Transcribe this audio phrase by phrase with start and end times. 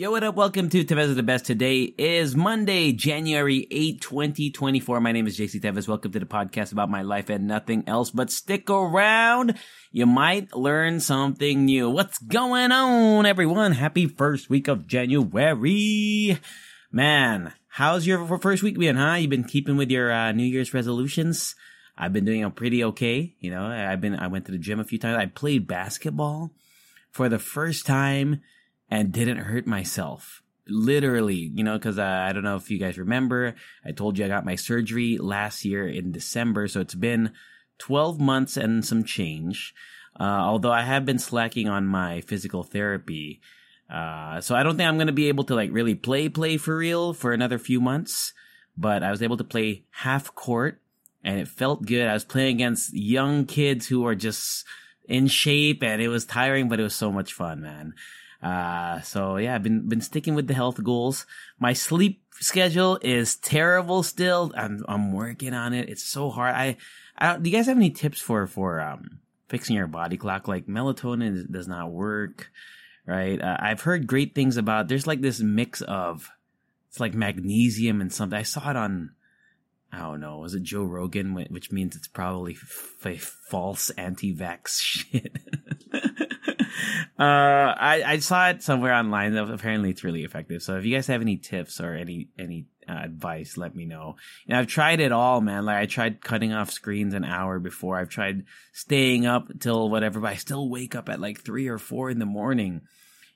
[0.00, 0.36] Yo, what up?
[0.36, 1.44] Welcome to Tevez the Best.
[1.44, 5.00] Today is Monday, January 8, 2024.
[5.00, 5.88] My name is JC Tevez.
[5.88, 9.58] Welcome to the podcast about my life and nothing else, but stick around.
[9.90, 11.90] You might learn something new.
[11.90, 13.72] What's going on, everyone?
[13.72, 16.38] Happy first week of January.
[16.92, 19.14] Man, how's your first week been, huh?
[19.14, 21.56] You've been keeping with your uh, New Year's resolutions?
[21.96, 23.34] I've been doing pretty okay.
[23.40, 25.18] You know, I've been, I went to the gym a few times.
[25.18, 26.52] I played basketball
[27.10, 28.42] for the first time
[28.90, 30.42] and didn't hurt myself.
[30.66, 33.54] Literally, you know, because uh, I don't know if you guys remember,
[33.84, 37.32] I told you I got my surgery last year in December, so it's been
[37.78, 39.74] 12 months and some change.
[40.18, 43.40] Uh, although I have been slacking on my physical therapy,
[43.88, 46.76] uh, so I don't think I'm gonna be able to like really play play for
[46.76, 48.34] real for another few months.
[48.76, 50.80] But I was able to play half court,
[51.24, 52.06] and it felt good.
[52.06, 54.64] I was playing against young kids who are just
[55.08, 57.94] in shape, and it was tiring, but it was so much fun, man.
[58.42, 61.26] Uh, so yeah, I've been, been sticking with the health goals.
[61.58, 64.52] My sleep schedule is terrible still.
[64.56, 65.88] I'm, I'm working on it.
[65.88, 66.54] It's so hard.
[66.54, 66.76] I,
[67.16, 70.46] I don't, do you guys have any tips for, for, um, fixing your body clock?
[70.46, 72.50] Like melatonin does not work,
[73.06, 73.40] right?
[73.40, 76.30] Uh, I've heard great things about, there's like this mix of,
[76.90, 78.38] it's like magnesium and something.
[78.38, 79.14] I saw it on,
[79.92, 84.80] I don't know, was it Joe Rogan, which means it's probably f- f- false anti-vax
[84.80, 85.36] shit.
[87.18, 89.36] Uh, I, I saw it somewhere online.
[89.36, 90.62] Apparently, it's really effective.
[90.62, 94.14] So if you guys have any tips or any any uh, advice, let me know.
[94.46, 95.64] And I've tried it all, man.
[95.64, 97.98] Like I tried cutting off screens an hour before.
[97.98, 101.78] I've tried staying up till whatever, but I still wake up at like three or
[101.78, 102.82] four in the morning,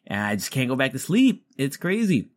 [0.06, 1.45] and I just can't go back to sleep.
[1.59, 2.31] It's crazy.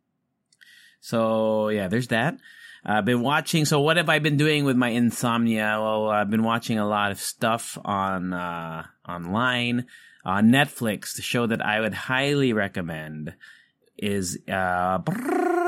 [1.00, 2.38] So yeah, there's that.
[2.84, 3.66] I've been watching.
[3.66, 5.78] So what have I been doing with my insomnia?
[5.80, 9.86] Well, I've been watching a lot of stuff on uh, online
[10.26, 11.14] on Netflix.
[11.14, 13.34] The show that I would highly recommend
[13.96, 14.98] is uh,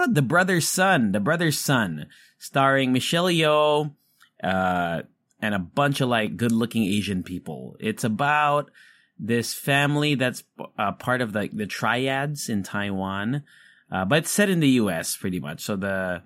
[0.08, 1.12] The Brothers Sun.
[1.12, 2.06] The Brothers Sun,
[2.38, 3.94] starring Michelle Yeoh
[4.42, 5.02] uh,
[5.40, 7.76] and a bunch of like good-looking Asian people.
[7.78, 8.70] It's about
[9.18, 10.42] this family that's
[10.76, 13.44] uh, part of the the triads in Taiwan,
[13.90, 15.16] uh, but it's set in the U.S.
[15.16, 15.60] pretty much.
[15.60, 16.22] So the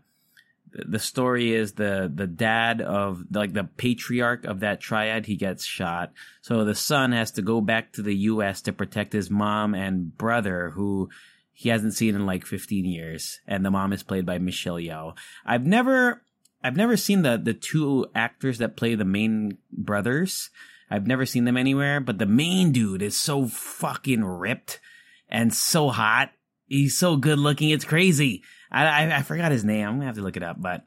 [0.73, 5.65] the story is the the dad of like the patriarch of that triad he gets
[5.65, 6.13] shot.
[6.41, 10.17] So the son has to go back to the US to protect his mom and
[10.17, 11.11] brother who
[11.53, 13.41] he hasn't seen in like 15 years.
[13.47, 15.17] And the mom is played by Michelle Yeoh.
[15.45, 16.23] I've never
[16.63, 20.51] I've never seen the the two actors that play the main brothers.
[20.91, 24.81] I've never seen them anywhere but the main dude is so fucking ripped
[25.29, 26.31] and so hot.
[26.67, 29.87] He's so good looking it's crazy I, I, I forgot his name.
[29.87, 30.57] I'm gonna have to look it up.
[30.59, 30.85] But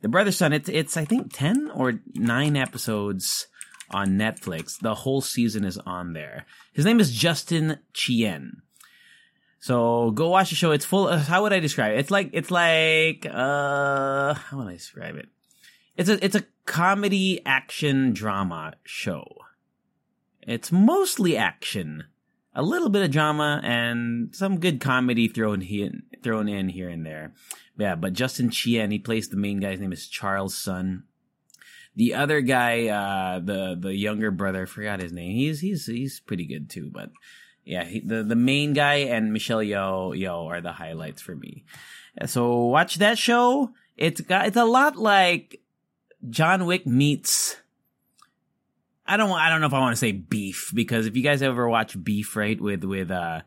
[0.00, 3.46] the brother son, it's it's I think ten or nine episodes
[3.90, 4.78] on Netflix.
[4.80, 6.46] The whole season is on there.
[6.72, 8.62] His name is Justin Chien.
[9.58, 10.72] So go watch the show.
[10.72, 11.08] It's full.
[11.08, 11.98] Of, how would I describe it?
[11.98, 15.28] It's like it's like uh how would I describe it?
[15.96, 19.26] It's a it's a comedy action drama show.
[20.42, 22.04] It's mostly action
[22.56, 27.04] a little bit of drama and some good comedy thrown in, thrown in here and
[27.04, 27.34] there.
[27.78, 29.72] Yeah, but Justin Chien, he plays the main guy.
[29.72, 31.04] His name is Charles Sun.
[31.94, 35.32] The other guy, uh, the the younger brother, I forgot his name.
[35.32, 36.90] He's he's he's pretty good too.
[36.92, 37.10] But
[37.64, 41.64] yeah, he, the the main guy and Michelle Yeoh Yeoh are the highlights for me.
[42.24, 43.70] So watch that show.
[43.96, 45.60] It's got it's a lot like
[46.28, 47.56] John Wick meets
[49.08, 51.42] I don't I don't know if I want to say beef because if you guys
[51.42, 53.42] ever watch Beef right with with uh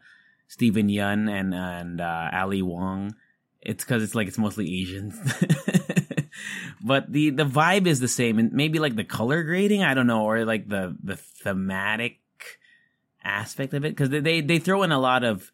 [0.48, 3.16] Steven Yeun and and uh Ali Wong,
[3.62, 5.18] it's cuz it's like it's mostly Asians.
[6.84, 10.08] but the the vibe is the same and maybe like the color grading, I don't
[10.08, 12.20] know, or like the the thematic
[13.24, 15.52] aspect of it cuz they, they they throw in a lot of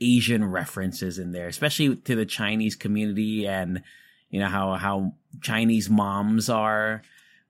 [0.00, 3.82] Asian references in there, especially to the Chinese community and
[4.28, 7.02] you know how how Chinese moms are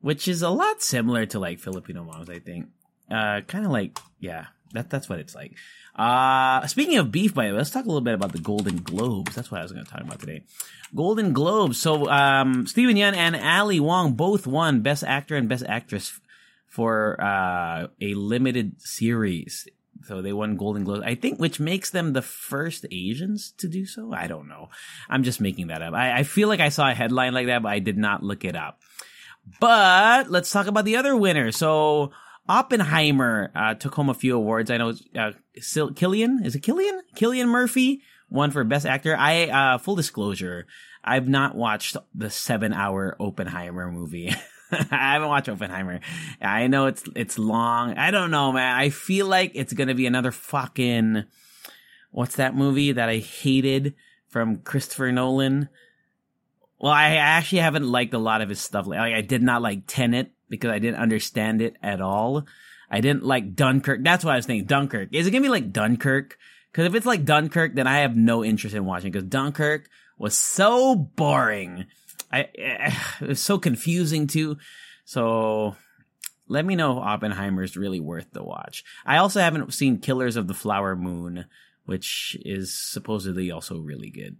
[0.06, 2.68] which is a lot similar to like Filipino moms, I think.
[3.10, 5.54] Uh, kind of like, yeah, that that's what it's like.
[5.96, 8.76] Uh, speaking of beef, by the way, let's talk a little bit about the Golden
[8.76, 9.34] Globes.
[9.34, 10.44] That's what I was going to talk about today.
[10.94, 11.80] Golden Globes.
[11.80, 16.20] So, um, Steven Yeun and Ali Wong both won Best Actor and Best Actress
[16.68, 19.66] for uh, a limited series.
[20.04, 23.84] So they won Golden Globes, I think, which makes them the first Asians to do
[23.84, 24.12] so.
[24.14, 24.68] I don't know.
[25.08, 25.94] I'm just making that up.
[25.94, 28.44] I, I feel like I saw a headline like that, but I did not look
[28.44, 28.78] it up.
[29.60, 31.52] But let's talk about the other winner.
[31.52, 32.12] So
[32.48, 34.70] Oppenheimer uh, took home a few awards.
[34.70, 37.00] I know uh, Cillian is it Cillian?
[37.14, 39.16] Cillian Murphy won for best actor.
[39.16, 40.66] I uh, full disclosure,
[41.02, 44.34] I've not watched the seven hour Oppenheimer movie.
[44.72, 46.00] I haven't watched Oppenheimer.
[46.40, 47.96] I know it's it's long.
[47.96, 48.76] I don't know, man.
[48.76, 51.24] I feel like it's gonna be another fucking
[52.10, 53.94] what's that movie that I hated
[54.28, 55.68] from Christopher Nolan?
[56.78, 58.86] Well, I actually haven't liked a lot of his stuff.
[58.86, 62.44] Like I did not like Tenet because I didn't understand it at all.
[62.90, 64.00] I didn't like Dunkirk.
[64.02, 64.66] That's what I was thinking.
[64.66, 65.08] Dunkirk.
[65.12, 66.36] Is it gonna be like Dunkirk?
[66.70, 69.10] Because if it's like Dunkirk, then I have no interest in watching.
[69.10, 69.88] Because Dunkirk
[70.18, 71.86] was so boring.
[72.30, 74.58] I, eh, it was so confusing too.
[75.04, 75.76] So
[76.48, 78.84] let me know if Oppenheimer is really worth the watch.
[79.04, 81.46] I also haven't seen Killers of the Flower Moon,
[81.86, 84.36] which is supposedly also really good.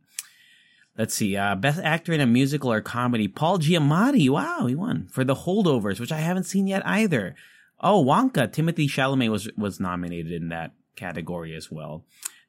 [0.98, 1.36] Let's see.
[1.36, 3.28] Uh, best actor in a musical or comedy.
[3.28, 4.30] Paul Giamatti.
[4.30, 7.34] Wow, he won for The Holdovers, which I haven't seen yet either.
[7.80, 8.50] Oh, Wonka.
[8.50, 12.04] Timothy Chalamet was was nominated in that category as well.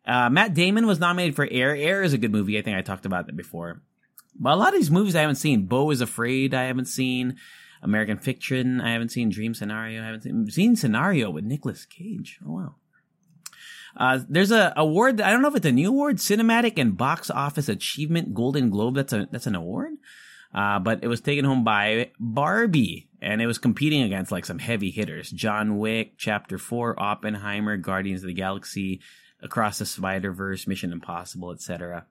[0.06, 1.76] Uh, Matt Damon was nominated for Air.
[1.76, 2.58] Air is a good movie.
[2.58, 3.82] I think I talked about that before.
[4.40, 5.66] But a lot of these movies I haven't seen.
[5.66, 6.54] Beau is Afraid.
[6.54, 7.36] I haven't seen.
[7.82, 8.80] American Fiction.
[8.80, 10.02] I haven't seen Dream Scenario.
[10.02, 12.40] I haven't seen, seen Scenario with Nicolas Cage.
[12.46, 12.76] Oh wow.
[13.96, 15.22] Uh, there's a award.
[15.22, 18.96] I don't know if it's a new award, Cinematic and Box Office Achievement Golden Globe.
[18.96, 19.94] That's a that's an award.
[20.54, 24.60] Uh, but it was taken home by Barbie, and it was competing against like some
[24.60, 29.02] heavy hitters: John Wick, Chapter Four, Oppenheimer, Guardians of the Galaxy,
[29.42, 32.06] Across the Spider Verse, Mission Impossible, etc.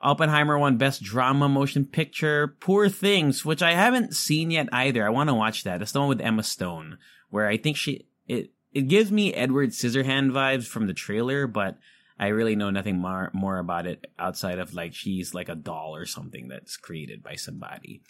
[0.00, 2.56] Oppenheimer won Best Drama Motion Picture.
[2.60, 5.04] Poor Things, which I haven't seen yet either.
[5.04, 5.82] I want to watch that.
[5.82, 6.98] It's the one with Emma Stone,
[7.30, 11.78] where I think she it it gives me Edward Scissorhand vibes from the trailer, but
[12.16, 15.96] I really know nothing more more about it outside of like she's like a doll
[15.96, 18.02] or something that's created by somebody.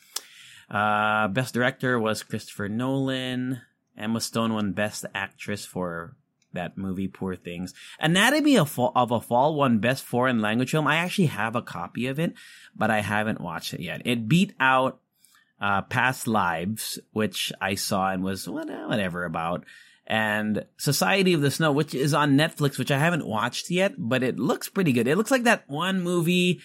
[0.70, 3.62] Uh, best director was Christopher Nolan.
[3.96, 6.14] Emma Stone won Best Actress for
[6.52, 7.72] that movie, Poor Things.
[7.98, 10.86] Anatomy of, of a Fall won Best Foreign Language Film.
[10.86, 12.34] I actually have a copy of it,
[12.76, 14.02] but I haven't watched it yet.
[14.04, 15.00] It beat out
[15.62, 19.64] uh, Past Lives, which I saw and was whatever about
[20.08, 24.22] and Society of the Snow, which is on Netflix, which I haven't watched yet, but
[24.22, 25.06] it looks pretty good.
[25.06, 26.60] It looks like that one movie.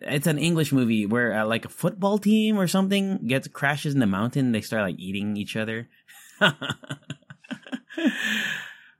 [0.00, 4.00] It's an English movie where uh, like a football team or something gets crashes in
[4.00, 4.52] the mountain.
[4.52, 5.88] They start like eating each other.
[6.40, 6.52] Oh,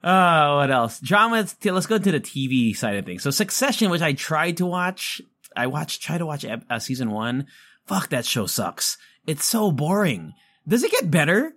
[0.57, 0.99] what else?
[0.99, 1.47] Drama.
[1.65, 3.23] Let's go to the TV side of things.
[3.23, 5.23] So Succession, which I tried to watch.
[5.57, 7.47] I watched, tried to watch uh, season one.
[7.87, 8.99] Fuck, that show sucks.
[9.25, 10.33] It's so boring.
[10.67, 11.55] Does it get better?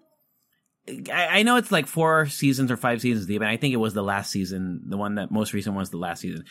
[0.87, 3.77] I, I, know it's like four seasons or five seasons deep, and I think it
[3.77, 6.45] was the last season, the one that most recent was the last season.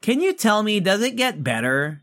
[0.00, 2.02] Can you tell me, does it get better?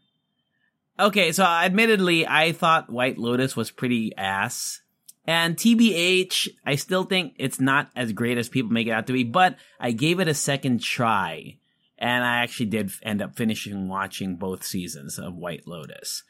[0.99, 4.81] Okay, so admittedly, I thought White Lotus was pretty ass.
[5.25, 9.13] And TBH, I still think it's not as great as people make it out to
[9.13, 11.57] be, but I gave it a second try.
[11.97, 16.23] And I actually did end up finishing watching both seasons of White Lotus.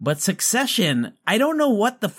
[0.00, 2.12] But Succession, I don't know what the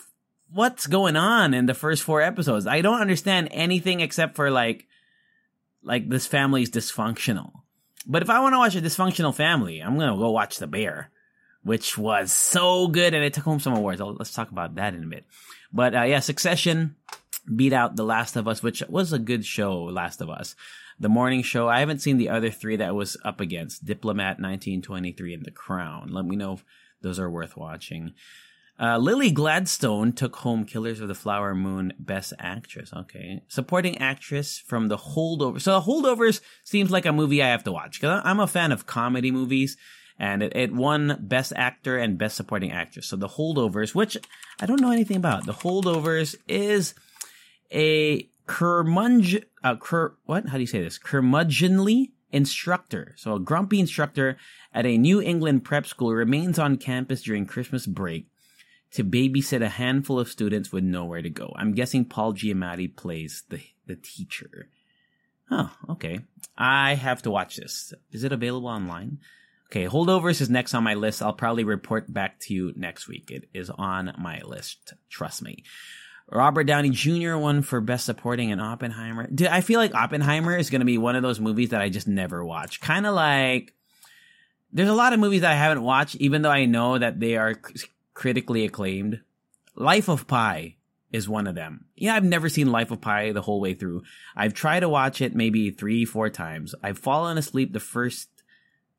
[0.53, 2.68] what's going on in the first four episodes.
[2.68, 4.88] I don't understand anything except for like,
[5.83, 7.51] like this family's dysfunctional.
[8.06, 11.10] But if I want to watch a dysfunctional family, I'm gonna go watch The Bear,
[11.63, 14.01] which was so good and it took home some awards.
[14.01, 15.25] I'll, let's talk about that in a bit.
[15.72, 16.96] But uh, yeah, Succession
[17.55, 19.84] beat out The Last of Us, which was a good show.
[19.84, 20.55] Last of Us,
[21.00, 21.67] The Morning Show.
[21.67, 26.10] I haven't seen the other three that was up against Diplomat, 1923, and The Crown.
[26.12, 26.65] Let me know if
[27.01, 28.13] those are worth watching.
[28.81, 32.91] Uh, Lily Gladstone took home Killers of the Flower Moon Best Actress.
[32.91, 33.43] Okay.
[33.47, 35.61] Supporting actress from The Holdovers.
[35.61, 38.71] So The Holdovers seems like a movie I have to watch because I'm a fan
[38.71, 39.77] of comedy movies
[40.17, 43.05] and it, it, won Best Actor and Best Supporting Actress.
[43.05, 44.17] So The Holdovers, which
[44.59, 45.45] I don't know anything about.
[45.45, 46.95] The Holdovers is
[47.71, 50.47] a curmudge, uh, cur, what?
[50.47, 50.97] How do you say this?
[50.97, 53.13] Curmudgeonly instructor.
[53.17, 54.38] So a grumpy instructor
[54.73, 58.30] at a New England prep school remains on campus during Christmas break
[58.91, 61.53] to babysit a handful of students with nowhere to go.
[61.55, 64.69] I'm guessing Paul Giamatti plays the the teacher.
[65.50, 66.21] Oh, okay.
[66.57, 67.93] I have to watch this.
[68.12, 69.19] Is it available online?
[69.67, 71.21] Okay, Holdovers is next on my list.
[71.21, 73.31] I'll probably report back to you next week.
[73.31, 74.93] It is on my list.
[75.10, 75.63] Trust me.
[76.29, 77.36] Robert Downey Jr.
[77.36, 79.27] won for Best Supporting in Oppenheimer.
[79.27, 81.89] Dude, I feel like Oppenheimer is going to be one of those movies that I
[81.89, 82.79] just never watch.
[82.79, 83.74] Kind of like,
[84.71, 87.36] there's a lot of movies that I haven't watched, even though I know that they
[87.36, 87.55] are
[88.22, 89.20] critically acclaimed.
[89.74, 90.75] Life of Pi
[91.12, 91.86] is one of them.
[91.96, 94.04] Yeah, I've never seen Life of Pi the whole way through.
[94.36, 96.75] I've tried to watch it maybe three, four times.
[96.84, 98.30] I've fallen asleep the first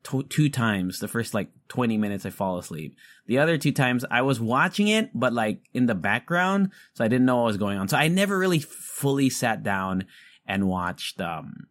[0.03, 0.99] two times.
[0.99, 2.97] The first like 20 minutes I fall asleep.
[3.25, 6.71] The other two times I was watching it, but like in the background.
[6.93, 7.87] So I didn't know what was going on.
[7.87, 10.03] So I never really fully sat down
[10.45, 11.67] and watched, um,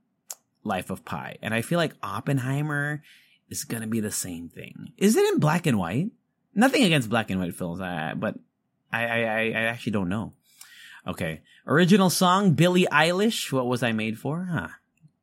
[0.65, 1.37] Life of Pi.
[1.43, 3.03] And I feel like Oppenheimer
[3.51, 4.95] is going to be the same thing.
[4.97, 6.13] Is it in black and white?
[6.55, 8.37] Nothing against black and white films, uh, but
[8.93, 10.35] I, I, I actually don't know.
[11.07, 11.41] Okay.
[11.67, 13.51] Original song, Billie Eilish.
[13.53, 14.49] What was I made for?
[14.51, 14.69] Huh.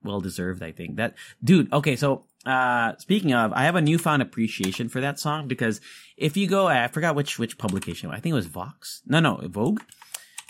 [0.03, 0.95] Well deserved, I think.
[0.95, 5.47] That, dude, okay, so, uh, speaking of, I have a newfound appreciation for that song
[5.47, 5.81] because
[6.17, 9.01] if you go, I forgot which, which publication, I think it was Vox.
[9.05, 9.81] No, no, Vogue.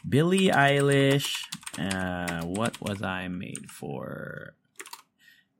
[0.08, 1.36] Billie Eilish,
[1.78, 4.54] uh, what was I made for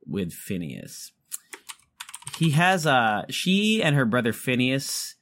[0.06, 1.10] with Finneas?
[2.40, 5.12] He has, uh, she and her brother Finneas.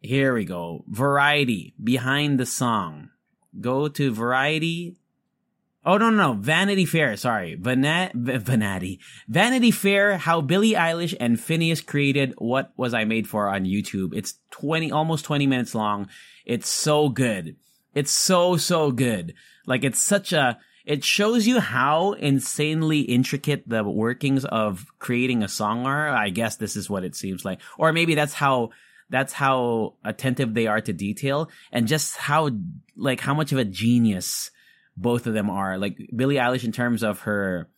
[0.00, 0.84] here we go.
[0.88, 3.10] Variety behind the song.
[3.60, 4.96] Go to Variety.
[5.86, 6.32] Oh no no no!
[6.32, 7.16] Vanity Fair.
[7.16, 8.98] Sorry, Vanat Vanity
[9.28, 10.16] Vanity Fair.
[10.18, 14.16] How Billie Eilish and Finneas created "What Was I Made For" on YouTube.
[14.16, 16.08] It's twenty, almost twenty minutes long.
[16.44, 17.54] It's so good.
[17.94, 19.34] It's so so good.
[19.64, 20.58] Like it's such a.
[20.84, 26.08] It shows you how insanely intricate the workings of creating a song are.
[26.08, 28.70] I guess this is what it seems like, or maybe that's how
[29.10, 32.50] that's how attentive they are to detail and just how
[32.96, 34.50] like how much of a genius
[34.96, 35.78] both of them are.
[35.78, 37.68] Like Billie Eilish in terms of her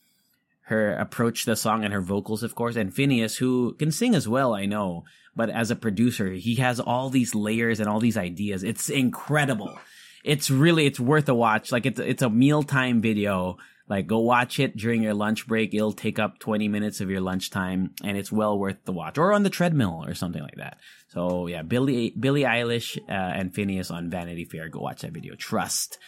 [0.62, 4.16] her approach to the song and her vocals, of course, and Finneas, who can sing
[4.16, 5.04] as well, I know,
[5.36, 8.64] but as a producer, he has all these layers and all these ideas.
[8.64, 9.78] It's incredible.
[10.26, 11.70] It's really it's worth a watch.
[11.70, 13.58] Like it's it's a mealtime video.
[13.88, 15.72] Like go watch it during your lunch break.
[15.72, 19.32] It'll take up 20 minutes of your lunchtime and it's well worth the watch or
[19.32, 20.78] on the treadmill or something like that.
[21.08, 24.68] So yeah, Billy Billie Eilish, uh, and Finneas on Vanity Fair.
[24.68, 25.36] Go watch that video.
[25.36, 25.98] Trust.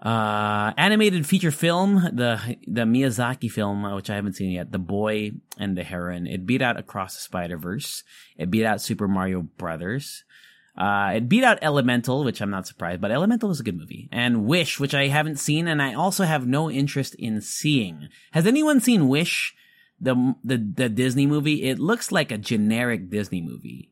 [0.00, 4.78] Uh, animated feature film, the, the Miyazaki film, uh, which I haven't seen yet, The
[4.78, 6.26] Boy and the Heron.
[6.26, 8.04] It beat out Across the Spider-Verse.
[8.36, 10.22] It beat out Super Mario Brothers.
[10.76, 14.08] Uh, it beat out Elemental, which I'm not surprised, but Elemental was a good movie.
[14.12, 18.08] And Wish, which I haven't seen and I also have no interest in seeing.
[18.32, 19.54] Has anyone seen Wish?
[19.98, 21.62] The, the, the Disney movie?
[21.64, 23.90] It looks like a generic Disney movie.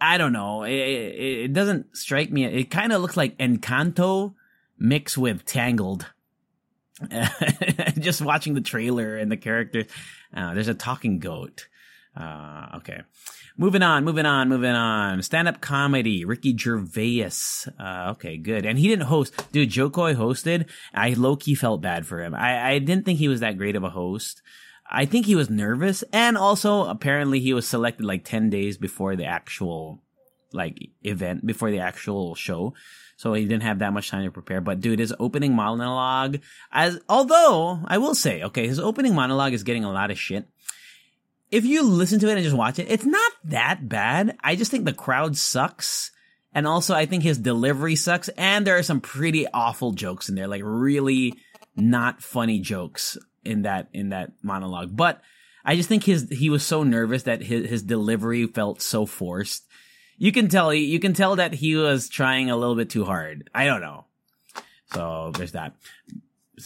[0.00, 0.62] I don't know.
[0.62, 2.44] It, it, it doesn't strike me.
[2.44, 4.34] It kind of looks like Encanto
[4.78, 6.06] mixed with Tangled.
[7.98, 9.86] Just watching the trailer and the characters.
[10.32, 11.66] Uh, there's a talking goat.
[12.16, 13.02] Uh, okay.
[13.58, 15.22] Moving on, moving on, moving on.
[15.22, 17.30] Stand up comedy, Ricky Gervais.
[17.80, 18.66] Uh, okay, good.
[18.66, 19.32] And he didn't host.
[19.50, 20.68] Dude, Jo Koy hosted.
[20.92, 22.34] I low key felt bad for him.
[22.34, 24.42] I, I didn't think he was that great of a host.
[24.90, 26.04] I think he was nervous.
[26.12, 30.02] And also, apparently, he was selected like 10 days before the actual,
[30.52, 32.74] like, event, before the actual show.
[33.16, 34.60] So he didn't have that much time to prepare.
[34.60, 39.62] But dude, his opening monologue, as, although, I will say, okay, his opening monologue is
[39.62, 40.46] getting a lot of shit
[41.50, 44.36] if you listen to it and just watch it, it's not that bad.
[44.42, 46.10] I just think the crowd sucks.
[46.52, 48.28] And also I think his delivery sucks.
[48.30, 51.34] And there are some pretty awful jokes in there, like really
[51.76, 54.96] not funny jokes in that, in that monologue.
[54.96, 55.20] But
[55.64, 59.64] I just think his, he was so nervous that his, his delivery felt so forced.
[60.18, 63.50] You can tell, you can tell that he was trying a little bit too hard.
[63.54, 64.06] I don't know.
[64.92, 65.74] So there's that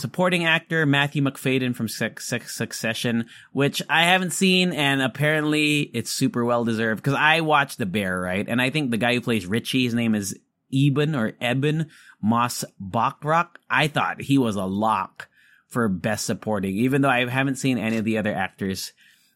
[0.01, 6.65] supporting actor Matthew Macfadyen from Succession, which I haven't seen, and apparently it's super well
[6.65, 8.47] deserved because I watched The Bear, right?
[8.49, 10.39] And I think the guy who plays Richie, his name is
[10.73, 11.91] Eben or Eben
[12.23, 13.57] Moss Bachrach.
[13.69, 15.29] I thought he was a lock
[15.69, 18.93] for best supporting, even though I haven't seen any of the other actors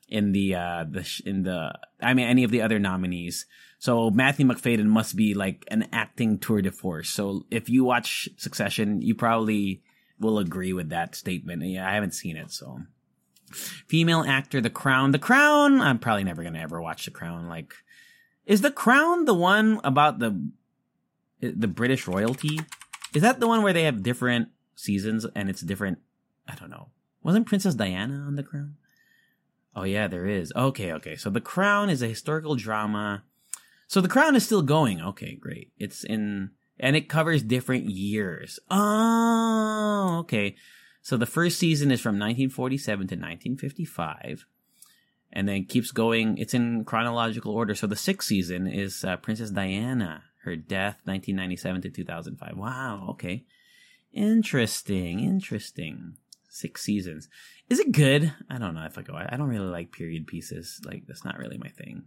[0.08, 3.46] in the uh the in the I mean any of the other nominees.
[3.78, 7.10] So Matthew Macfadyen must be like an acting tour de force.
[7.10, 9.82] So if you watch Succession, you probably
[10.18, 11.62] will agree with that statement.
[11.62, 12.80] Yeah, I haven't seen it, so.
[13.86, 15.12] Female actor, The Crown.
[15.12, 17.48] The Crown, I'm probably never gonna ever watch The Crown.
[17.48, 17.74] Like,
[18.46, 20.48] is The Crown the one about the,
[21.40, 22.60] the British royalty?
[23.14, 25.98] Is that the one where they have different seasons and it's different?
[26.48, 26.88] I don't know.
[27.22, 28.76] Wasn't Princess Diana on The Crown?
[29.76, 30.52] Oh yeah, there is.
[30.54, 31.16] Okay, okay.
[31.16, 33.24] So The Crown is a historical drama.
[33.86, 35.00] So The Crown is still going.
[35.00, 35.70] Okay, great.
[35.78, 38.58] It's in and it covers different years.
[38.70, 40.56] Oh, okay.
[41.02, 44.46] So the first season is from 1947 to 1955,
[45.32, 46.38] and then keeps going.
[46.38, 47.74] It's in chronological order.
[47.74, 52.56] So the sixth season is uh, Princess Diana, her death, 1997 to 2005.
[52.56, 53.06] Wow.
[53.10, 53.44] Okay.
[54.12, 55.20] Interesting.
[55.20, 56.16] Interesting.
[56.48, 57.28] Six seasons.
[57.68, 58.32] Is it good?
[58.48, 59.14] I don't know if I go.
[59.14, 60.80] I don't really like period pieces.
[60.84, 62.04] Like that's not really my thing.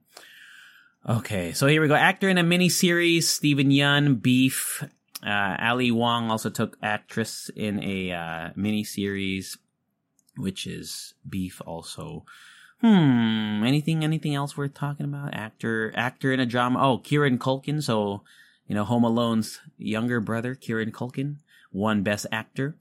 [1.08, 1.96] Okay, so here we go.
[1.96, 4.84] Actor in a mini series, Steven Yeun, Beef,
[5.26, 9.58] Uh, Ali Wong also took actress in a uh, mini series,
[10.38, 11.60] which is Beef.
[11.66, 12.24] Also,
[12.82, 15.34] hmm, anything anything else worth talking about?
[15.34, 16.80] Actor actor in a drama.
[16.80, 17.82] Oh, Kieran Culkin.
[17.82, 18.22] So,
[18.68, 21.38] you know, Home Alone's younger brother, Kieran Culkin,
[21.72, 22.76] won Best Actor.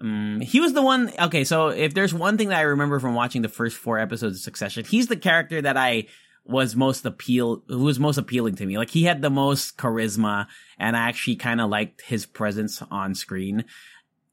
[0.00, 1.12] Um, he was the one.
[1.20, 4.36] Okay, so if there's one thing that I remember from watching the first four episodes
[4.36, 6.06] of Succession, he's the character that I
[6.48, 8.78] was most appeal who was most appealing to me.
[8.78, 10.46] Like he had the most charisma
[10.78, 13.64] and I actually kind of liked his presence on screen.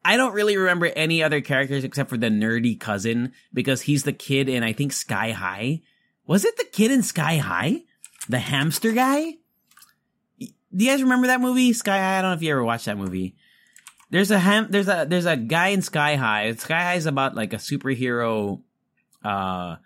[0.05, 4.13] I don't really remember any other characters except for the nerdy cousin because he's the
[4.13, 5.81] kid in I think Sky High.
[6.25, 7.83] Was it the kid in Sky High?
[8.29, 9.33] The hamster guy?
[10.39, 11.73] Do you guys remember that movie?
[11.73, 12.19] Sky High?
[12.19, 13.35] I don't know if you ever watched that movie.
[14.09, 16.53] There's a ham there's a there's a guy in Sky High.
[16.53, 18.61] Sky High is about like a superhero
[19.23, 19.77] uh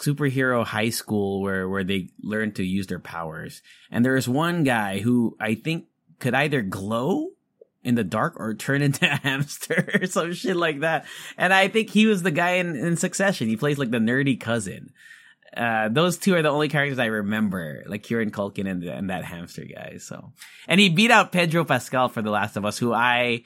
[0.00, 3.62] superhero high school where where they learn to use their powers.
[3.90, 5.86] And there is one guy who I think
[6.18, 7.30] could either glow
[7.84, 11.06] in the dark or turn into a hamster or some shit like that.
[11.36, 13.48] And I think he was the guy in, in Succession.
[13.48, 14.92] He plays like the nerdy cousin.
[15.56, 19.24] Uh, those two are the only characters I remember, like Kieran Culkin and, and that
[19.24, 19.98] hamster guy.
[19.98, 20.32] So,
[20.66, 23.44] and he beat out Pedro Pascal for The Last of Us, who I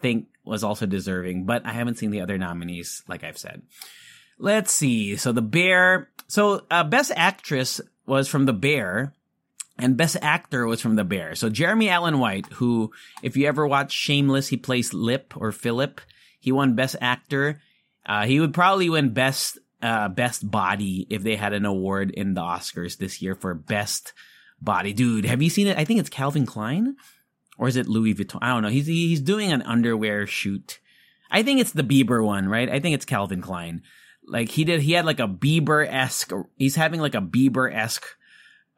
[0.00, 3.62] think was also deserving, but I haven't seen the other nominees, like I've said.
[4.38, 5.16] Let's see.
[5.16, 6.08] So the Bear.
[6.26, 9.12] So uh, best actress was from the Bear,
[9.78, 11.34] and best actor was from the Bear.
[11.34, 16.00] So Jeremy Allen White, who, if you ever watch Shameless, he plays Lip or Philip.
[16.40, 17.60] He won best actor.
[18.06, 22.34] Uh, he would probably win best uh, best body if they had an award in
[22.34, 24.12] the Oscars this year for best
[24.60, 24.92] body.
[24.92, 25.78] Dude, have you seen it?
[25.78, 26.96] I think it's Calvin Klein
[27.58, 28.38] or is it Louis Vuitton?
[28.42, 28.68] I don't know.
[28.68, 30.80] He's he's doing an underwear shoot.
[31.30, 32.68] I think it's the Bieber one, right?
[32.68, 33.82] I think it's Calvin Klein.
[34.26, 36.32] Like he did, he had like a Bieber esque.
[36.56, 38.06] He's having like a Bieber esque.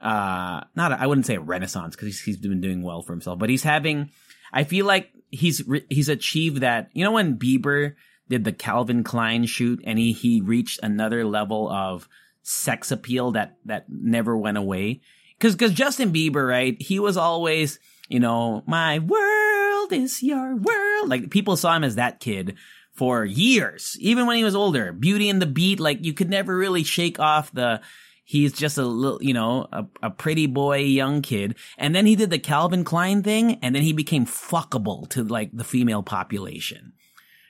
[0.01, 3.39] Uh, not I wouldn't say a renaissance because he's he's been doing well for himself,
[3.39, 4.11] but he's having.
[4.53, 6.91] I feel like he's he's achieved that.
[6.93, 7.95] You know when Bieber
[8.29, 12.09] did the Calvin Klein shoot and he he reached another level of
[12.43, 15.01] sex appeal that that never went away.
[15.39, 16.81] Because because Justin Bieber, right?
[16.81, 21.09] He was always you know my world is your world.
[21.09, 22.57] Like people saw him as that kid
[22.97, 24.93] for years, even when he was older.
[24.93, 27.81] Beauty and the Beat, like you could never really shake off the
[28.25, 31.55] he's just a little, you know, a, a pretty boy young kid.
[31.79, 35.51] And then he did the Calvin Klein thing, and then he became fuckable to like
[35.53, 36.93] the female population,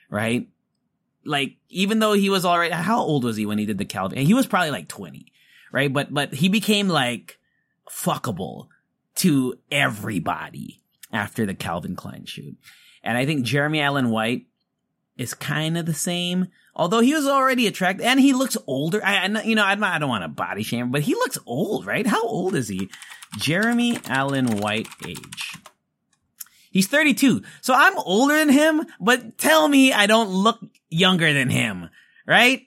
[0.09, 0.47] right?
[1.25, 4.19] Like even though he was already, how old was he when he did the Calvin?
[4.19, 5.33] He was probably like twenty,
[5.71, 5.91] right?
[5.91, 7.39] But but he became like
[7.89, 8.67] fuckable
[9.15, 10.81] to everybody
[11.11, 12.55] after the Calvin Klein shoot.
[13.03, 14.45] And I think Jeremy Allen White
[15.17, 16.47] is kind of the same.
[16.75, 19.03] Although he was already attractive, and he looks older.
[19.03, 21.85] I, I you know, I, I don't want to body shame, but he looks old,
[21.85, 22.05] right?
[22.05, 22.89] How old is he?
[23.37, 25.57] Jeremy Allen White age.
[26.71, 27.41] He's 32.
[27.61, 31.89] So I'm older than him, but tell me I don't look younger than him,
[32.27, 32.61] right?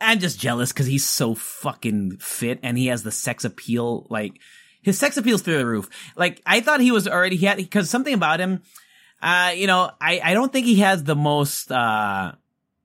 [0.00, 4.06] I'm just jealous because he's so fucking fit and he has the sex appeal.
[4.10, 4.40] Like,
[4.82, 5.88] his sex appeal's through the roof.
[6.16, 8.62] Like, I thought he was already, he had, because something about him,
[9.22, 12.32] uh, you know, I, I don't think he has the most, uh,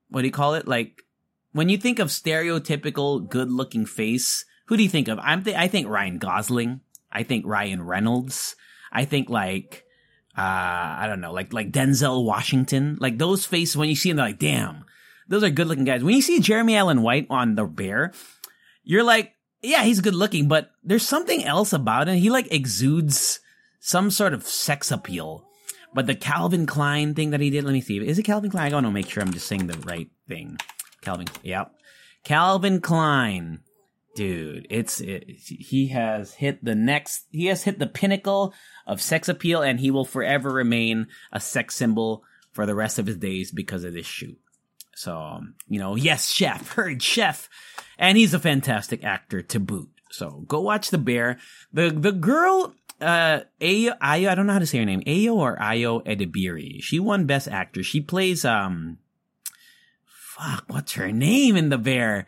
[0.10, 0.68] what do you call it?
[0.68, 1.04] Like,
[1.52, 5.18] when you think of stereotypical good looking face, who do you think of?
[5.20, 6.82] I'm th- I think Ryan Gosling.
[7.12, 8.56] I think Ryan Reynolds.
[8.92, 9.86] I think like,
[10.38, 12.98] uh, I don't know, like, like Denzel Washington.
[13.00, 14.86] Like those faces, when you see them, they're like, damn,
[15.28, 16.04] those are good looking guys.
[16.04, 18.14] When you see Jeremy Allen White on The Bear,
[18.84, 22.18] you're like, yeah, he's good looking, but there's something else about him.
[22.18, 23.40] He like exudes
[23.80, 25.48] some sort of sex appeal
[25.98, 27.98] but the Calvin Klein thing that he did, let me see.
[27.98, 28.72] Is it Calvin Klein?
[28.72, 30.60] I want to make sure I'm just saying the right thing.
[31.02, 31.72] Calvin, yep.
[32.24, 33.62] Calvin Klein.
[34.14, 38.54] Dude, it's, it, he has hit the next, he has hit the pinnacle
[38.86, 43.08] of sex appeal and he will forever remain a sex symbol for the rest of
[43.08, 44.38] his days because of this shoot.
[44.94, 47.50] So, um, you know, yes, chef, heard chef.
[47.98, 49.90] And he's a fantastic actor to boot.
[50.12, 51.40] So go watch The Bear.
[51.74, 55.02] The, the girl uh Ayo, Ayo, I don't know how to say her name.
[55.02, 56.82] Ayo or Ayo Edebiri.
[56.82, 57.84] She won Best Actor.
[57.84, 58.98] She plays um
[60.06, 62.26] fuck, what's her name in the bear?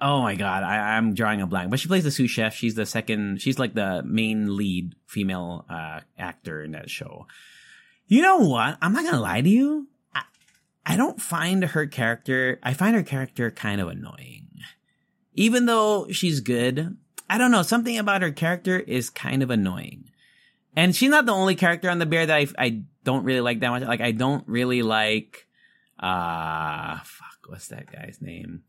[0.00, 1.70] Oh my god, I, I'm drawing a blank.
[1.70, 2.54] But she plays the sous chef.
[2.54, 7.26] She's the second she's like the main lead female uh actor in that show.
[8.06, 8.78] You know what?
[8.80, 9.88] I'm not gonna lie to you.
[10.14, 10.22] I,
[10.86, 14.48] I don't find her character I find her character kind of annoying.
[15.34, 16.96] Even though she's good,
[17.32, 20.10] I don't know, something about her character is kind of annoying.
[20.76, 23.60] And she's not the only character on the bear that I, I don't really like
[23.60, 23.82] that much.
[23.84, 25.46] Like, I don't really like,
[25.98, 28.64] uh, fuck, what's that guy's name?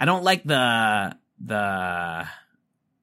[0.00, 2.26] I don't like the, the,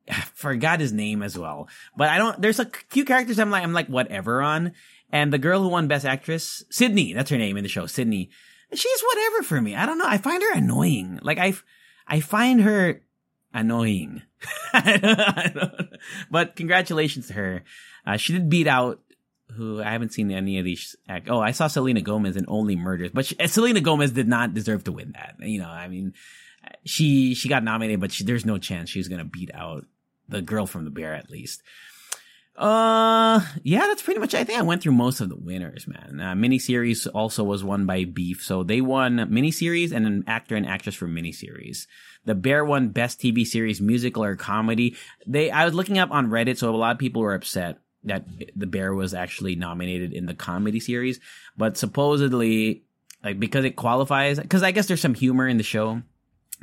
[0.10, 1.70] I forgot his name as well.
[1.96, 2.42] But I don't.
[2.42, 4.74] There's a few characters I'm like I'm like whatever on.
[5.12, 8.32] And the girl who won Best Actress, Sydney, that's her name in the show, Sydney.
[8.74, 9.76] She's whatever for me.
[9.76, 10.08] I don't know.
[10.08, 11.20] I find her annoying.
[11.22, 11.54] Like I,
[12.08, 13.04] I find her
[13.54, 14.24] annoying.
[16.32, 17.64] but congratulations to her.
[18.06, 19.00] Uh, she did beat out
[19.56, 20.96] who I haven't seen any of these.
[21.08, 24.54] Act- oh, I saw Selena Gomez in Only Murders, but she, Selena Gomez did not
[24.54, 25.36] deserve to win that.
[25.40, 26.14] You know, I mean,
[26.86, 29.86] she she got nominated, but she, there's no chance she was gonna beat out
[30.28, 31.62] the girl from the bear at least.
[32.56, 34.36] Uh, yeah, that's pretty much.
[34.36, 36.20] I think I went through most of the winners, man.
[36.20, 40.68] Uh, miniseries also was won by Beef, so they won miniseries and an actor and
[40.68, 41.88] actress for miniseries.
[42.26, 44.96] The Bear won best TV series, musical or comedy.
[45.26, 48.26] They, I was looking up on Reddit, so a lot of people were upset that
[48.56, 51.20] The Bear was actually nominated in the comedy series,
[51.58, 52.84] but supposedly,
[53.24, 56.04] like because it qualifies, because I guess there's some humor in the show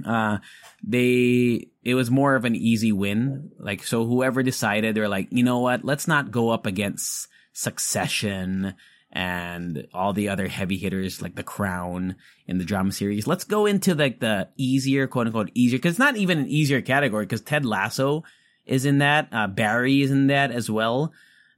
[0.07, 0.39] uh
[0.87, 3.51] they it was more of an easy win.
[3.59, 5.85] Like so whoever decided they're like you know what?
[5.85, 8.75] Let's not go up against succession
[9.13, 12.15] and all the other heavy hitters like the crown
[12.47, 13.27] in the drama series.
[13.27, 16.81] Let's go into like the easier quote unquote easier because it's not even an easier
[16.81, 18.25] category because ted lasso
[18.67, 21.13] is in that uh barry is in that as well.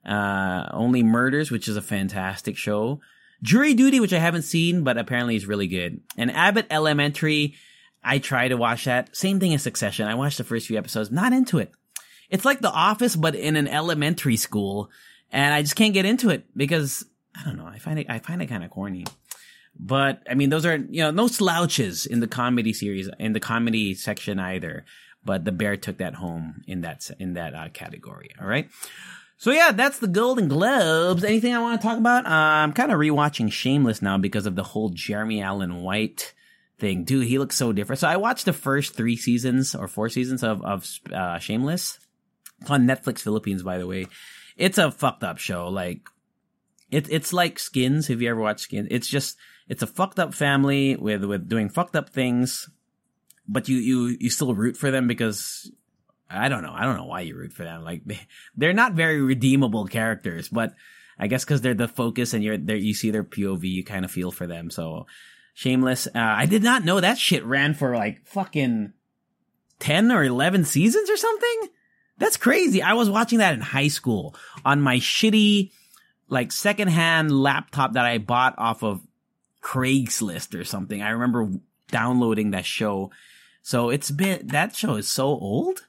[0.06, 3.00] Uh only murders which is a fantastic show.
[3.42, 6.00] Jury duty which i haven't seen but apparently is really good.
[6.16, 7.56] And abbott elementary
[8.02, 9.16] I try to watch that.
[9.16, 10.06] Same thing as Succession.
[10.06, 11.72] I watched the first few episodes, not into it.
[12.30, 14.90] It's like The Office, but in an elementary school,
[15.30, 17.04] and I just can't get into it because
[17.38, 17.66] I don't know.
[17.66, 19.04] I find it I find it kind of corny.
[19.78, 23.40] But I mean, those are you know no slouches in the comedy series in the
[23.40, 24.84] comedy section either.
[25.24, 28.30] But the Bear took that home in that in that uh, category.
[28.40, 28.68] All right.
[29.36, 31.24] So yeah, that's the Golden Globes.
[31.24, 32.26] Anything I want to talk about?
[32.26, 36.32] Uh, I'm kind of rewatching Shameless now because of the whole Jeremy Allen White
[36.82, 37.04] thing.
[37.04, 38.00] Dude, he looks so different.
[38.00, 41.98] So I watched the first three seasons or four seasons of, of uh, Shameless.
[42.60, 44.08] It's on Netflix Philippines, by the way.
[44.56, 45.68] It's a fucked up show.
[45.68, 46.00] Like,
[46.90, 48.08] it, it's like Skins.
[48.08, 48.88] Have you ever watched Skins?
[48.90, 52.68] It's just, it's a fucked up family with, with doing fucked up things,
[53.46, 55.70] but you, you, you still root for them because
[56.28, 56.74] I don't know.
[56.74, 57.84] I don't know why you root for them.
[57.84, 58.20] Like, they,
[58.56, 60.74] they're not very redeemable characters, but
[61.16, 64.04] I guess because they're the focus and you're there, you see their POV, you kind
[64.04, 64.68] of feel for them.
[64.68, 65.06] So,
[65.54, 66.06] Shameless.
[66.06, 68.92] Uh, I did not know that shit ran for like fucking
[69.80, 71.68] 10 or 11 seasons or something.
[72.18, 72.82] That's crazy.
[72.82, 74.34] I was watching that in high school
[74.64, 75.72] on my shitty,
[76.28, 79.02] like secondhand laptop that I bought off of
[79.62, 81.02] Craigslist or something.
[81.02, 81.50] I remember
[81.90, 83.10] downloading that show.
[83.62, 85.86] So it's been, that show is so old.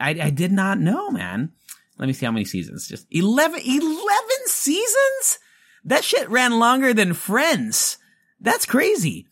[0.00, 1.52] I, I did not know, man.
[1.98, 2.88] Let me see how many seasons.
[2.88, 3.88] Just 11, 11
[4.46, 5.38] seasons?
[5.84, 7.98] That shit ran longer than Friends.
[8.44, 9.26] That's crazy.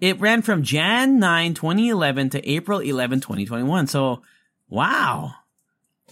[0.00, 3.86] It ran from Jan 9, 2011 to April 11, 2021.
[3.86, 4.22] So,
[4.68, 5.34] wow.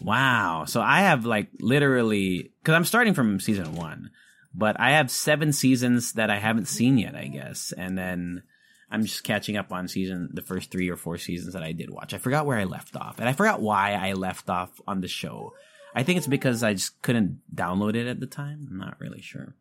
[0.02, 0.66] Wow.
[0.66, 4.10] So I have like literally, cause I'm starting from season one,
[4.54, 7.72] but I have seven seasons that I haven't seen yet, I guess.
[7.72, 8.42] And then
[8.90, 11.90] I'm just catching up on season, the first three or four seasons that I did
[11.90, 12.12] watch.
[12.12, 15.08] I forgot where I left off and I forgot why I left off on the
[15.08, 15.54] show.
[15.94, 18.68] I think it's because I just couldn't download it at the time.
[18.70, 19.54] I'm not really sure.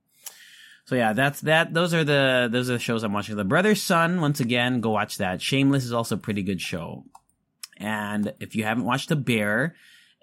[0.90, 1.72] So yeah, that's that.
[1.72, 3.36] Those are the those are the shows I'm watching.
[3.36, 5.40] The Brothers Sun, once again, go watch that.
[5.40, 7.06] Shameless is also a pretty good show.
[7.78, 9.76] And if you haven't watched The Bear,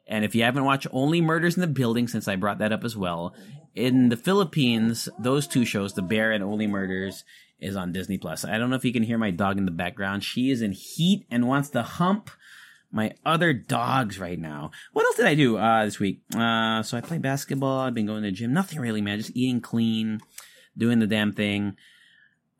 [0.08, 2.82] and if you haven't watched Only Murders in the Building, since I brought that up
[2.82, 3.32] as well,
[3.76, 7.22] in the Philippines, those two shows, The Bear and Only Murders,
[7.60, 8.44] is on Disney Plus.
[8.44, 10.24] I don't know if you can hear my dog in the background.
[10.24, 12.28] She is in heat and wants to hump
[12.90, 14.72] my other dogs right now.
[14.92, 16.22] What else did I do uh, this week?
[16.34, 17.82] Uh, so I played basketball.
[17.82, 18.52] I've been going to the gym.
[18.52, 19.18] Nothing really, man.
[19.18, 20.20] Just eating clean
[20.76, 21.76] doing the damn thing.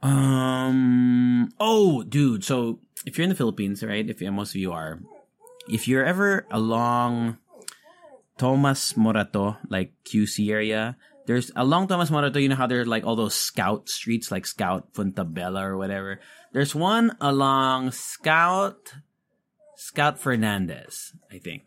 [0.02, 1.52] Um.
[1.58, 2.44] Oh, dude.
[2.44, 4.08] So if you're in the Philippines, right?
[4.08, 5.00] If most of you are,
[5.68, 7.38] if you're ever along
[8.38, 12.38] Tomas Morato, like QC area, there's along Tomas Morato.
[12.38, 16.20] You know how there's like all those Scout streets, like Scout Bella or whatever.
[16.52, 18.94] There's one along Scout
[19.76, 21.62] Scout Fernandez, I think.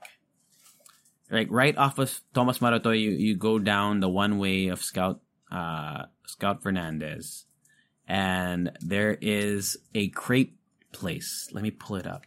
[1.31, 5.21] Like right off of Tomas Morato, you, you go down the one way of Scout
[5.51, 7.45] uh, Scout Fernandez,
[8.07, 10.57] and there is a crepe
[10.91, 11.49] place.
[11.51, 12.25] Let me pull it up.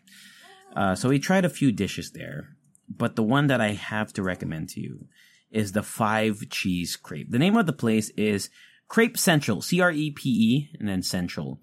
[0.75, 2.57] Uh, so we tried a few dishes there,
[2.89, 5.07] but the one that I have to recommend to you
[5.51, 7.31] is the five cheese crepe.
[7.31, 8.49] The name of the place is
[8.89, 11.61] Crepe Central, C R E P E, and then Central.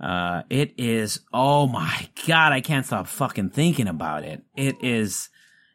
[0.00, 4.42] Uh, it is, oh my god, I can't stop fucking thinking about it.
[4.56, 5.28] It is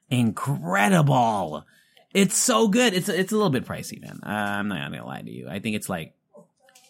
[0.09, 1.65] incredible.
[2.13, 2.93] It's so good.
[2.93, 4.19] It's it's a little bit pricey, man.
[4.23, 5.47] Uh, I'm not gonna lie to you.
[5.47, 6.15] I think it's like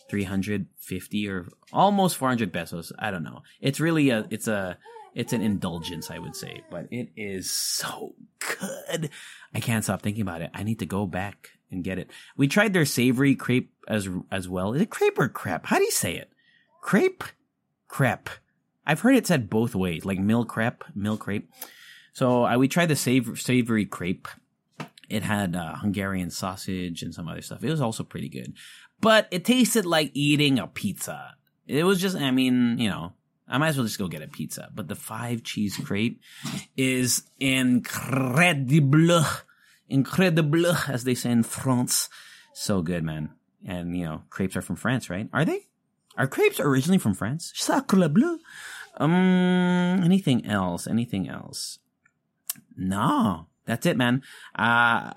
[0.10, 2.92] 350 or almost 400 pesos.
[3.00, 3.44] I don't know.
[3.62, 4.78] It's really a, it's a,
[5.14, 9.10] it's an indulgence, I would say, but it is so good.
[9.54, 10.52] I can't stop thinking about it.
[10.54, 12.10] I need to go back and get it.
[12.36, 14.74] We tried their savory crepe as, as well.
[14.74, 15.66] Is it crepe or crepe?
[15.66, 16.32] How do you say it?
[16.82, 17.24] Crepe?
[17.88, 18.30] Crepe.
[18.86, 21.50] I've heard it said both ways, like mill crepe, mill crepe.
[22.14, 24.28] So uh, we tried the sav- savory crepe.
[25.10, 27.64] It had uh, Hungarian sausage and some other stuff.
[27.64, 28.54] It was also pretty good,
[29.02, 31.36] but it tasted like eating a pizza.
[31.68, 33.14] It was just, I mean, you know,
[33.48, 34.70] I might as well just go get a pizza.
[34.74, 36.22] But the five cheese crepe
[36.78, 39.26] is incredible,
[39.88, 42.10] incredible, as they say in France.
[42.54, 43.32] So good, man.
[43.66, 45.28] And you know, crepes are from France, right?
[45.34, 45.68] Are they?
[46.18, 47.52] Are crepes originally from France?
[47.56, 48.40] Sacre bleu.
[48.98, 50.88] Um, anything else?
[50.88, 51.80] Anything else?
[52.76, 54.24] No, that's it, man.
[54.56, 55.12] Uh,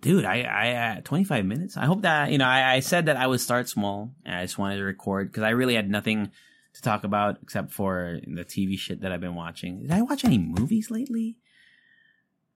[0.00, 1.76] dude, I, I, uh, 25 minutes.
[1.76, 4.42] I hope that, you know, I, I said that I would start small and I
[4.42, 6.30] just wanted to record because I really had nothing
[6.74, 9.82] to talk about except for the TV shit that I've been watching.
[9.82, 11.36] Did I watch any movies lately?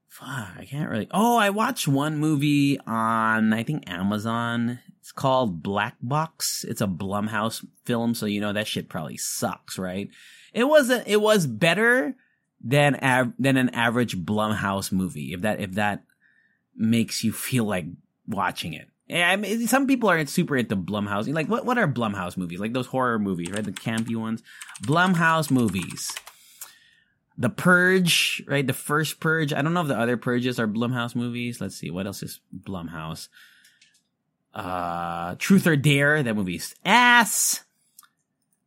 [0.09, 1.09] Fuck, I can't really.
[1.11, 4.79] Oh, I watched one movie on, I think Amazon.
[5.01, 6.65] It's called Black Box.
[6.69, 10.09] It's a Blumhouse film, so you know that shit probably sucks, right?
[10.53, 12.15] It wasn't, it was better
[12.63, 15.33] than, av- than an average Blumhouse movie.
[15.33, 16.05] If that, if that
[16.77, 17.87] makes you feel like
[18.27, 18.89] watching it.
[19.11, 21.33] I mean, some people are super into Blumhouse.
[21.33, 22.61] Like, what what are Blumhouse movies?
[22.61, 23.65] Like those horror movies, right?
[23.65, 24.43] The campy ones.
[24.85, 26.11] Blumhouse movies.
[27.37, 28.67] The Purge, right?
[28.67, 29.53] The first Purge.
[29.53, 31.61] I don't know if the other Purges are Blumhouse movies.
[31.61, 31.91] Let's see.
[31.91, 33.29] What else is Blumhouse?
[34.55, 36.23] Uh, Truth or Dare.
[36.23, 37.65] That movie's ass.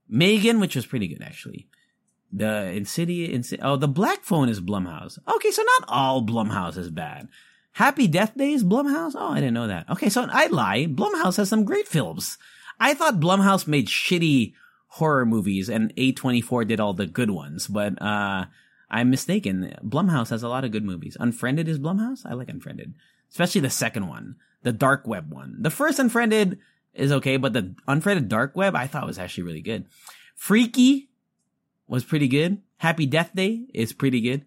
[0.08, 1.68] Megan, which was pretty good actually.
[2.36, 3.52] The Insidious.
[3.52, 5.18] Insid- oh, the Black Phone is Blumhouse.
[5.28, 7.30] Okay, so not all Blumhouse is bad.
[7.72, 9.14] Happy Death Days, Blumhouse?
[9.16, 9.90] Oh, I didn't know that.
[9.90, 10.86] Okay, so I lie.
[10.86, 12.38] Blumhouse has some great films.
[12.80, 14.54] I thought Blumhouse made shitty
[14.88, 18.46] horror movies and A24 did all the good ones, but, uh,
[18.90, 19.76] I'm mistaken.
[19.84, 21.18] Blumhouse has a lot of good movies.
[21.20, 22.26] Unfriended is Blumhouse?
[22.26, 22.94] I like Unfriended.
[23.30, 24.36] Especially the second one.
[24.64, 25.58] The Dark Web one.
[25.60, 26.60] The first Unfriended
[26.94, 29.86] is okay, but the Unfriended Dark Web I thought was actually really good.
[30.36, 31.05] Freaky
[31.88, 32.62] was pretty good.
[32.78, 34.46] Happy Death Day is pretty good.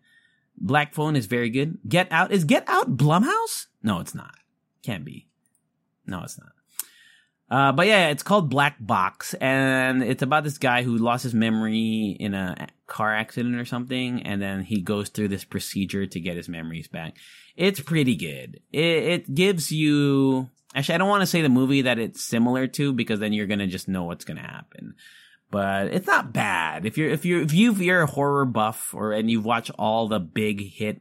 [0.56, 1.78] Black Phone is very good.
[1.88, 3.66] Get Out is Get Out Blumhouse?
[3.82, 4.34] No, it's not.
[4.82, 5.28] Can't be.
[6.06, 6.52] No, it's not.
[7.50, 11.32] Uh, but yeah, it's called Black Box, and it's about this guy who lost his
[11.32, 16.20] memory in a car accident or something, and then he goes through this procedure to
[16.20, 17.16] get his memories back.
[17.56, 18.60] It's pretty good.
[18.70, 20.50] It, it gives you.
[20.74, 23.46] Actually, I don't want to say the movie that it's similar to because then you're
[23.46, 24.94] gonna just know what's gonna happen
[25.50, 26.84] but it's not bad.
[26.84, 30.08] If you're if you're if you you're a horror buff or and you've watched all
[30.08, 31.00] the big hit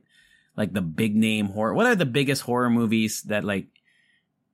[0.55, 3.67] like the big name horror, what are the biggest horror movies that like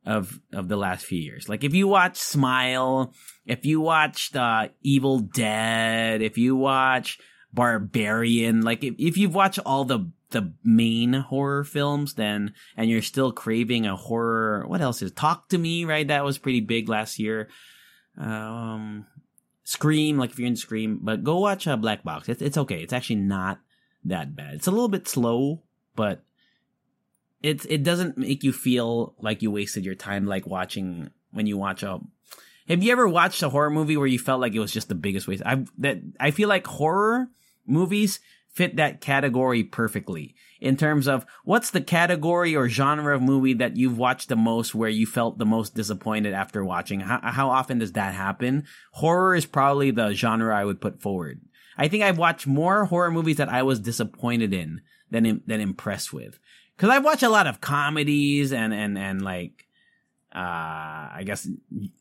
[0.05, 1.47] of of the last few years?
[1.47, 3.13] Like if you watch Smile,
[3.45, 7.19] if you watched uh, Evil Dead, if you watch
[7.53, 13.03] Barbarian, like if if you've watched all the the main horror films then and you're
[13.03, 16.89] still craving a horror what else is talk to me right that was pretty big
[16.89, 17.49] last year
[18.17, 19.05] um
[19.63, 22.27] Scream, like if you're in Scream, but go watch uh, Black Box.
[22.27, 22.81] It's it's okay.
[22.81, 23.59] It's actually not
[24.03, 24.55] that bad.
[24.55, 25.61] It's a little bit slow,
[25.95, 26.23] but
[27.41, 31.57] it's it doesn't make you feel like you wasted your time like watching when you
[31.57, 31.99] watch a.
[32.67, 34.95] Have you ever watched a horror movie where you felt like it was just the
[34.95, 35.43] biggest waste?
[35.45, 37.29] I that I feel like horror
[37.65, 43.53] movies fit that category perfectly in terms of what's the category or genre of movie
[43.55, 47.01] that you've watched the most where you felt the most disappointed after watching?
[47.01, 48.65] How, how often does that happen?
[48.93, 51.41] Horror is probably the genre I would put forward.
[51.77, 54.79] I think I've watched more horror movies that I was disappointed in
[55.11, 56.39] than, than impressed with.
[56.77, 59.67] Cause I've watched a lot of comedies and, and, and like,
[60.33, 61.45] uh, I guess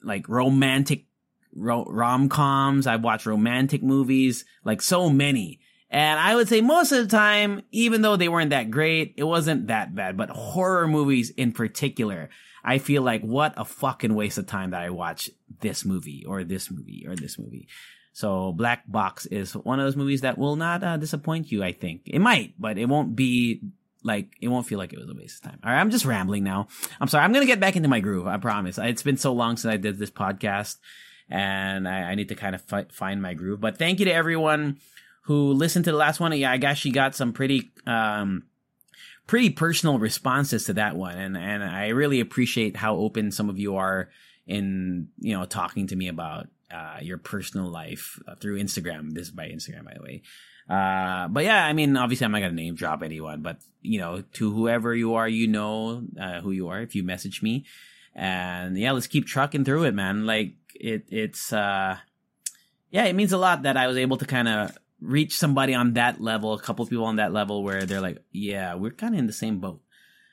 [0.05, 1.07] like romantic
[1.53, 2.87] rom coms.
[2.87, 5.59] I've watched romantic movies, like so many.
[5.93, 9.25] And I would say most of the time, even though they weren't that great, it
[9.25, 10.17] wasn't that bad.
[10.17, 12.31] But horror movies in particular,
[12.65, 15.29] I feel like what a fucking waste of time that I watch
[15.61, 17.69] this movie or this movie or this movie.
[18.15, 21.63] So Black Box is one of those movies that will not uh, disappoint you.
[21.63, 23.61] I think it might, but it won't be
[24.03, 25.61] like it won't feel like it was a waste of time.
[25.63, 26.69] All right, I'm just rambling now.
[27.01, 27.25] I'm sorry.
[27.25, 28.27] I'm gonna get back into my groove.
[28.27, 28.79] I promise.
[28.79, 30.77] It's been so long since I did this podcast,
[31.29, 33.61] and I, I need to kind of fi- find my groove.
[33.61, 34.79] But thank you to everyone
[35.23, 36.37] who listened to the last one.
[36.37, 38.45] Yeah, I guess she got some pretty, um,
[39.27, 41.17] pretty personal responses to that one.
[41.17, 44.11] And, and I really appreciate how open some of you are
[44.47, 49.13] in, you know, talking to me about, uh, your personal life uh, through Instagram.
[49.13, 50.23] This is by Instagram, by the way.
[50.69, 54.23] Uh, but yeah, I mean, obviously I'm not to name drop anyone, but you know,
[54.35, 57.65] to whoever you are, you know, uh, who you are if you message me.
[58.15, 60.25] And yeah, let's keep trucking through it, man.
[60.27, 61.99] Like it, it's, uh,
[62.91, 65.95] yeah, it means a lot that I was able to kind of reach somebody on
[65.95, 69.19] that level, a couple people on that level where they're like, yeah, we're kind of
[69.19, 69.81] in the same boat.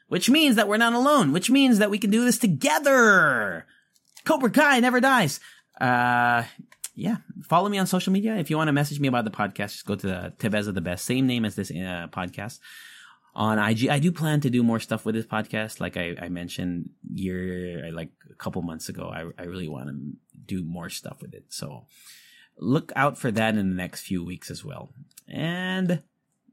[0.07, 3.65] Which means that we're not alone, which means that we can do this together.
[4.25, 5.39] Cobra Kai never dies.
[5.79, 6.43] Uh,
[6.95, 8.35] yeah, follow me on social media.
[8.35, 10.81] If you want to message me about the podcast, just go to the Teveza the
[10.81, 12.59] Best, same name as this uh, podcast
[13.35, 13.87] on IG.
[13.87, 15.79] I do plan to do more stuff with this podcast.
[15.79, 20.13] Like I, I mentioned year, like a couple months ago, I, I really want to
[20.45, 21.45] do more stuff with it.
[21.49, 21.85] So
[22.59, 24.91] look out for that in the next few weeks as well.
[25.27, 26.03] And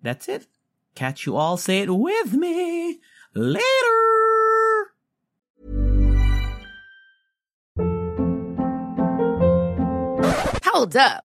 [0.02, 0.46] that's it.
[0.94, 1.56] Catch you all.
[1.56, 3.00] Say it with me
[3.34, 3.62] later.
[10.64, 11.25] Hold up.